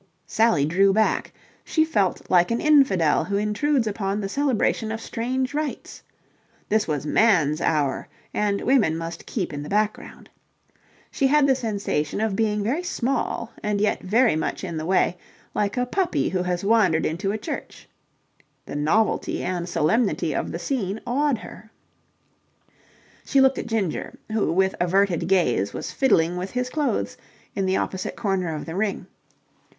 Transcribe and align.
Sally 0.25 0.65
drew 0.65 0.91
back. 0.93 1.31
She 1.63 1.85
felt 1.85 2.27
like 2.27 2.49
an 2.49 2.59
infidel 2.59 3.25
who 3.25 3.37
intrudes 3.37 3.85
upon 3.85 4.19
the 4.19 4.27
celebration 4.29 4.91
of 4.91 4.99
strange 4.99 5.53
rites. 5.53 6.01
This 6.69 6.87
was 6.87 7.05
Man's 7.05 7.61
hour, 7.61 8.07
and 8.33 8.61
women 8.61 8.97
must 8.97 9.27
keep 9.27 9.53
in 9.53 9.61
the 9.61 9.69
background. 9.69 10.27
She 11.11 11.27
had 11.27 11.45
the 11.45 11.53
sensation 11.53 12.19
of 12.19 12.35
being 12.35 12.63
very 12.63 12.81
small 12.81 13.51
and 13.61 13.79
yet 13.79 14.01
very 14.01 14.35
much 14.35 14.63
in 14.63 14.75
the 14.77 14.87
way, 14.87 15.17
like 15.53 15.77
a 15.77 15.85
puppy 15.85 16.29
who 16.29 16.41
has 16.41 16.65
wandered 16.65 17.05
into 17.05 17.31
a 17.31 17.37
church. 17.37 17.87
The 18.65 18.75
novelty 18.75 19.43
and 19.43 19.69
solemnity 19.69 20.33
of 20.33 20.51
the 20.51 20.57
scene 20.57 20.99
awed 21.05 21.37
her. 21.37 21.69
She 23.23 23.39
looked 23.39 23.59
at 23.59 23.67
Ginger, 23.67 24.17
who 24.31 24.51
with 24.51 24.73
averted 24.79 25.27
gaze 25.27 25.73
was 25.75 25.91
fiddling 25.91 26.37
with 26.37 26.49
his 26.49 26.71
clothes 26.71 27.17
in 27.55 27.67
the 27.67 27.77
opposite 27.77 28.15
corner 28.15 28.55
of 28.55 28.65
the 28.65 28.75
ring. 28.75 29.05